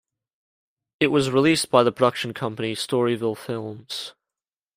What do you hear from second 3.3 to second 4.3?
Films.